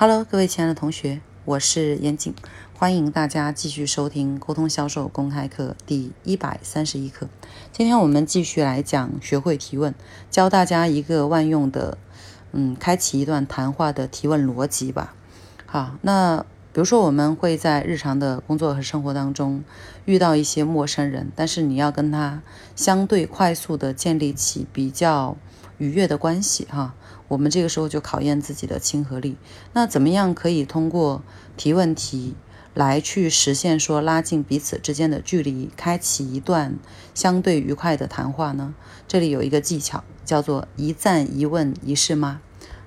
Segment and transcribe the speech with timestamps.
[0.00, 2.34] Hello，各位亲爱的同学，我是严谨，
[2.72, 7.28] 欢迎大家继续收听沟通销售公开课第一百三十一课。
[7.70, 9.94] 今天我们继续来讲学会提问，
[10.30, 11.98] 教大家一个万用的，
[12.52, 15.14] 嗯，开启一段谈话的提问逻辑吧。
[15.66, 19.64] 好，那比如说我们会在日常的工作和生活当中
[20.04, 22.42] 遇到一些陌生人，但是你要跟他
[22.76, 25.36] 相对快速的建立起比较
[25.78, 26.94] 愉悦的关系，哈。
[27.26, 29.36] 我们这个时候就考验自己的亲和力。
[29.72, 31.22] 那怎么样可以通过
[31.56, 32.34] 提问题
[32.74, 36.76] 来去实现说拉近彼此之间的距离，开启一段
[37.14, 38.74] 相对愉快的谈话呢？
[39.06, 42.40] 这里有一个技巧，叫做一赞一问一是吗？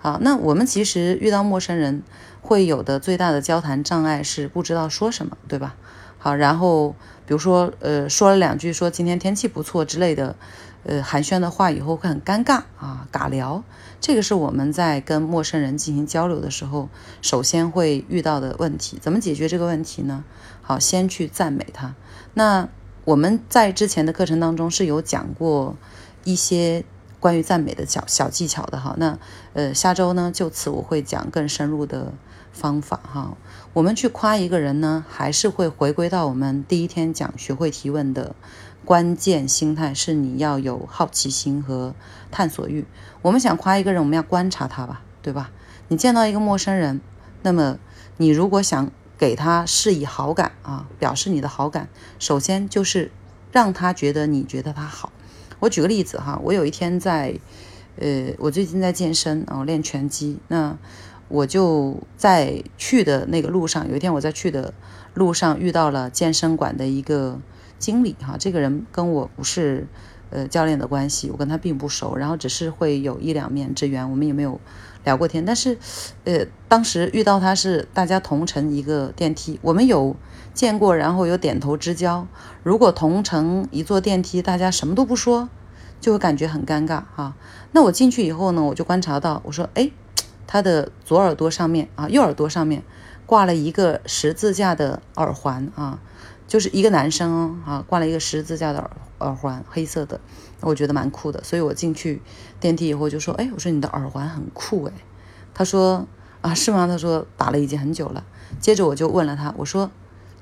[0.00, 2.02] 好，那我们其实遇到陌生人
[2.40, 5.76] 会有的最大的交谈障碍是不知道说什么，对吧？
[6.18, 6.96] 好，然后
[7.26, 10.34] 比如说呃说了两句说今天天气不错之类的。
[10.82, 13.62] 呃，寒暄的话以后会很尴尬啊，尬聊，
[14.00, 16.88] 这个是我们在跟陌生人进行交流的时候，
[17.20, 18.96] 首先会遇到的问题。
[18.98, 20.24] 怎么解决这个问题呢？
[20.62, 21.94] 好，先去赞美他。
[22.32, 22.66] 那
[23.04, 25.76] 我们在之前的课程当中是有讲过
[26.24, 26.82] 一些
[27.20, 28.96] 关于赞美的小小技巧的哈。
[28.98, 29.18] 那
[29.52, 32.12] 呃，下周呢，就此我会讲更深入的
[32.50, 33.36] 方法哈。
[33.72, 38.34] 我们去夸一个人呢，还是会回归到我们第一天讲学会提问的。
[38.82, 41.94] 关键心态是你要有好奇心和
[42.30, 42.86] 探索欲。
[43.20, 45.50] 我们想夸一个人，我们要观察他吧，对吧？
[45.88, 47.00] 你见到一个陌生人，
[47.42, 47.78] 那么
[48.16, 53.12] 你如果想给他示以好感啊，表示你的好感，首先就是
[53.52, 55.12] 让他觉得你觉得他好。
[55.60, 57.38] 我举个例子哈，我有一天在，
[57.98, 60.38] 呃，我最近在健身啊，练拳击。
[60.48, 60.76] 那
[61.28, 64.74] 我就在去的那个路上，有一天我在去的
[65.14, 67.38] 路上遇到了健身馆的一个。
[67.80, 69.86] 经理哈，这个人跟我不是
[70.30, 74.60] 呃教练的关系，我跟他并不熟，然后只是会有一两面之缘，我们也没有
[75.04, 75.44] 聊过天。
[75.44, 75.78] 但是，
[76.24, 80.16] 呃，当时遇到他是大家同乘一个电梯，我们有
[80.54, 82.26] 见过，然后有点头之交。
[82.62, 85.48] 如果同乘一座电梯，大家什么都不说，
[86.00, 87.34] 就会感觉很尴尬哈。
[87.72, 89.90] 那我进去以后呢，我就观察到，我说，哎，
[90.46, 92.82] 他的左耳朵上面啊，右耳朵上面
[93.26, 95.98] 挂了一个十字架的耳环啊。
[96.50, 100.20] 就是一个男生，啊，挂了一个十字架的耳耳环，黑色的，
[100.62, 102.20] 我觉得蛮酷的，所以我进去
[102.58, 104.92] 电梯以后就说，哎，我说你的耳环很酷哎，
[105.54, 106.08] 他说
[106.40, 106.88] 啊是吗？
[106.88, 108.24] 他说打了已经很久了。
[108.58, 109.92] 接着我就问了他，我说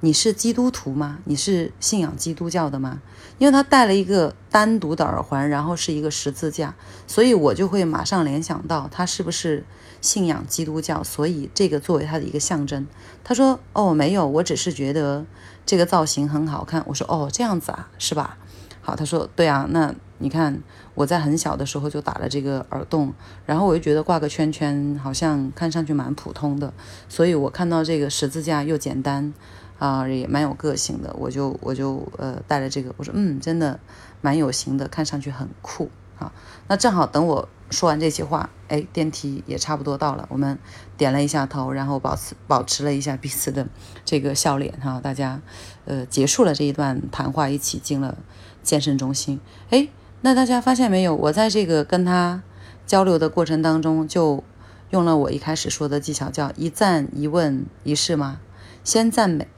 [0.00, 1.18] 你是基督徒吗？
[1.24, 3.00] 你是信仰基督教的吗？
[3.38, 6.74] 因为他戴了一个单独的耳环，然后是一个十字架，
[7.06, 9.64] 所以我就会马上联想到他是不是
[10.00, 12.86] 信仰基督教，所以这个作为他的一个象征。
[13.24, 15.24] 他说哦没有，我只是觉得。
[15.66, 18.38] 这个造型很好看，我说哦这样子啊，是吧？
[18.80, 20.62] 好，他说对啊，那你看
[20.94, 23.12] 我在很小的时候就打了这个耳洞，
[23.44, 26.72] 然后我就觉得挂个圈圈好像看上去蛮普通的，
[27.08, 29.34] 所以我看到这个十字架又简单
[29.78, 33.78] 啊，也蛮有个性的，我就我就呃带了这个，我说嗯，真的
[34.20, 36.32] 蛮有型的，看上去很酷啊。
[36.68, 37.48] 那正好等我。
[37.68, 40.28] 说完这些话，哎，电梯也差不多到了。
[40.30, 40.56] 我们
[40.96, 43.66] 点了一下头，然后保持保持了一下彼此的
[44.04, 45.00] 这个笑脸哈。
[45.00, 45.40] 大家，
[45.84, 48.18] 呃，结束了这一段谈话，一起进了
[48.62, 49.40] 健身中心。
[49.70, 49.88] 哎，
[50.20, 51.16] 那大家发现没有？
[51.16, 52.40] 我在这个跟他
[52.86, 54.44] 交流的过程当中，就
[54.90, 58.38] 用了我一开始说的技巧，叫一赞一问一试吗？
[58.84, 59.48] 先赞美，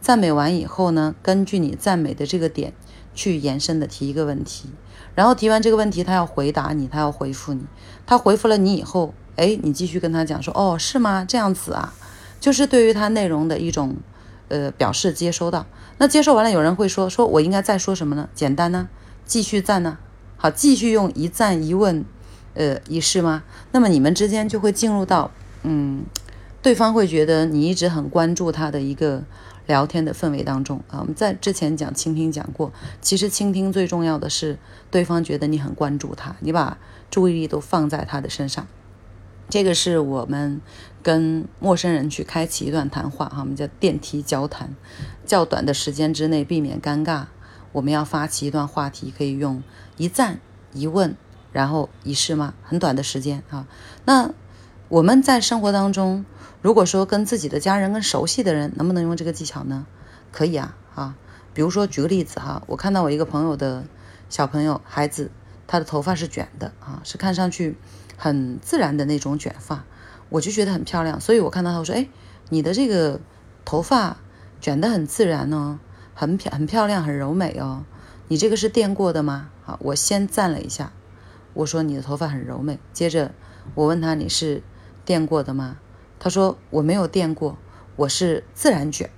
[0.00, 2.72] 赞美完以后呢，根据你赞美的这个点
[3.14, 4.70] 去延伸的提一个问题。
[5.14, 7.66] 然后提完这个问题，他要回答你，他要回复你。
[8.06, 11.24] 他回复了你以后，哎，你继续跟他讲说，哦，是吗？
[11.28, 11.92] 这样子啊，
[12.38, 13.96] 就是对于他内容的一种，
[14.46, 15.66] 呃，表示接收到。
[15.98, 18.28] 那接收完了，有人会说，说我应该再说什么呢？
[18.32, 18.88] 简单呢，
[19.24, 19.98] 继续赞呢？
[20.36, 22.04] 好，继续用一赞一问，
[22.54, 23.42] 呃，一试吗？
[23.72, 25.32] 那么你们之间就会进入到，
[25.64, 26.04] 嗯，
[26.62, 29.24] 对方会觉得你一直很关注他的一个。
[29.68, 34.58] 聊天的氛围当中啊，我们在之前讲倾听讲过，其实倾听最重要的是
[34.90, 36.78] 对方觉得你很关注他，你把
[37.10, 38.66] 注意力都放在他的身上。
[39.50, 40.62] 这个是我们
[41.02, 44.74] 跟陌生人去开启一段谈话哈，我们叫电梯交谈，
[45.26, 47.26] 较短的时间之内避免尴尬，
[47.72, 49.62] 我们要发起一段话题，可以用
[49.98, 50.40] 一赞
[50.72, 51.14] 一问，
[51.52, 52.54] 然后一试吗？
[52.62, 53.68] 很短的时间啊。
[54.06, 54.30] 那
[54.88, 56.24] 我们在生活当中。
[56.60, 59.86] 如果说跟自己的家人、跟熟悉的人，能不能用这个技巧呢？
[60.32, 61.14] 可以啊，啊，
[61.54, 63.84] 比如说举个例子哈，我看到我一个朋友的
[64.28, 65.30] 小朋友孩子，
[65.66, 67.76] 他的头发是卷的啊，是看上去
[68.16, 69.84] 很自然的那种卷发，
[70.30, 72.08] 我就觉得很漂亮，所以我看到他说，哎，
[72.48, 73.20] 你的这个
[73.64, 74.16] 头发
[74.60, 75.78] 卷得很自然哦，
[76.14, 77.84] 很漂很漂亮，很柔美哦，
[78.26, 79.50] 你这个是电过的吗？
[79.64, 80.92] 好，我先赞了一下，
[81.54, 83.32] 我说你的头发很柔美，接着
[83.74, 84.62] 我问他你是
[85.08, 85.78] 垫过的吗？
[86.18, 87.56] 他说我没有垫过，
[87.96, 89.08] 我是自然卷。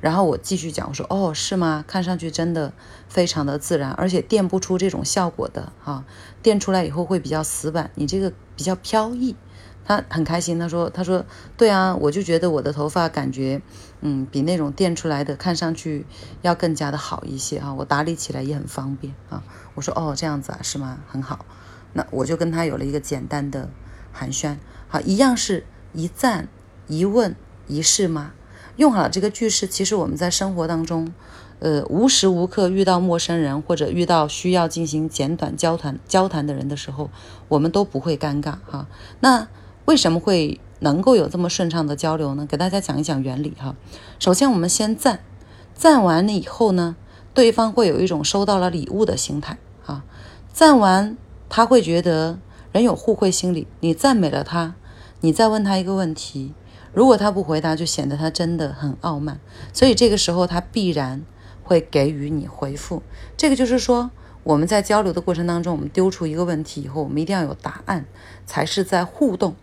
[0.00, 1.84] 然后我继续讲，我说哦，是吗？
[1.88, 2.72] 看上去真的
[3.08, 6.04] 非常的自然，而且垫不出这种效果的啊，
[6.40, 9.34] 垫出来以后会比较死板，你这个比较飘逸。
[9.84, 11.26] 他很开心，他说他说
[11.56, 13.60] 对啊，我就觉得我的头发感觉
[14.02, 16.06] 嗯比那种垫出来的看上去
[16.42, 19.42] 要更加的好一些啊，我打理起来也很方便啊。
[19.74, 21.00] 我说哦这样子啊是吗？
[21.08, 21.44] 很好，
[21.92, 23.68] 那我就跟他有了一个简单的
[24.12, 24.56] 寒暄，
[24.94, 26.46] 好，一样是一赞
[26.86, 27.34] 一问
[27.66, 28.30] 一试吗？
[28.76, 31.12] 用好了这个句式，其实我们在生活当中，
[31.58, 37.10] 呃，无时无刻遇到陌生人或者遇到需要进行简短交谈交谈的人的时候，
[37.48, 38.86] 我们都不会尴尬哈。
[39.18, 39.48] 那
[39.86, 42.46] 为什么会能够有这么顺畅的交流呢？
[42.46, 43.74] 给大家讲一讲原理哈。
[44.20, 45.18] 首先，我们先赞，
[45.74, 46.94] 赞完了以后呢，
[47.34, 50.04] 对方会有一种收到了礼物的心态啊。
[50.52, 51.16] 赞完，
[51.48, 52.38] 他会觉得
[52.70, 54.76] 人有互惠心理，你赞美了他，
[55.24, 56.52] 你再问他一个问题。
[56.92, 59.40] 如果他不回答，就显得他真的很傲慢，
[59.72, 61.22] 所以这个时候他必然
[61.62, 63.02] 会给予你回复。
[63.34, 64.10] 这个就是说，
[64.42, 68.04] 我们在交流的过程当中，我们丢出一个问题以后，我们一定要有答案，
[68.44, 69.56] 才是在互动，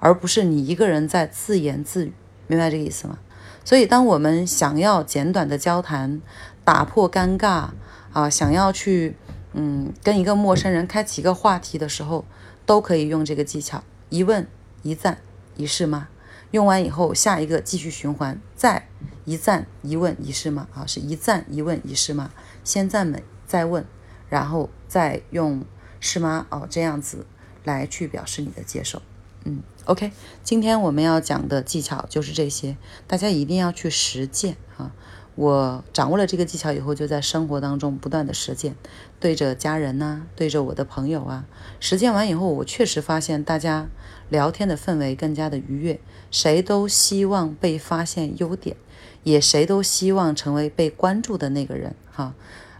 [0.00, 2.12] 而不是你一个人在自言自语，
[2.48, 3.20] 明白这个意思吗？
[3.64, 6.20] 所以，当我们想要简短的交谈，
[6.64, 7.68] 打破尴尬
[8.12, 9.16] 啊，想要去
[9.52, 12.24] 嗯跟一个陌生人开启一个话题的时候，
[12.66, 14.46] 都可以用这个技巧：一问
[14.84, 15.18] 一赞
[15.56, 16.08] 一试吗？
[16.52, 18.88] 用完以后，下一个继续循环，再
[19.24, 20.68] 一赞一问一试吗？
[20.72, 22.30] 啊，是一赞一问一试吗？
[22.62, 23.84] 先赞美再问，
[24.28, 25.64] 然后再用
[25.98, 26.46] 是吗？
[26.50, 27.26] 哦，这样子
[27.64, 29.02] 来去表示你的接受。
[29.44, 32.76] 嗯，OK，今天我们要讲的技巧就是这些，
[33.06, 34.92] 大家一定要去实践啊。
[35.36, 38.76] 我掌握了这个技巧以后，就在生活当中不断的实践，
[39.18, 41.44] 对着家人呐，对着我的朋友啊，
[41.80, 43.88] 实践完以后，我确实发现大家
[44.28, 45.98] 聊天的氛围更加的愉悦，
[46.30, 48.76] 谁都希望被发现优点，
[49.24, 52.32] 也谁都希望成为被关注的那个人，哈，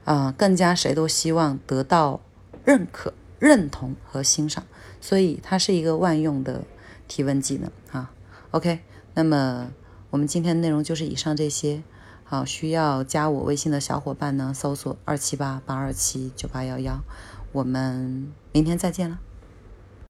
[0.04, 2.20] 啊，更加谁都希望得到
[2.64, 4.64] 认可、认同和欣赏，
[5.00, 6.62] 所以它是一个万用的
[7.08, 8.12] 提问技能啊。
[8.52, 8.78] OK，
[9.14, 9.72] 那么
[10.10, 11.82] 我们今天的内容就是以上这些。
[12.26, 16.98] 好，需要加我微信的小伙伴呢，搜索二七八八二七九八幺幺，
[17.52, 19.18] 我们明天再见了。